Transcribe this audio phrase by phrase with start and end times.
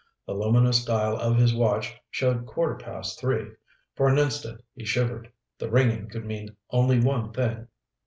[0.25, 3.51] The luminous dial of his watch showed quarter past three.
[3.93, 5.31] For an instant he shivered.
[5.59, 7.67] The ringing could mean only one thing.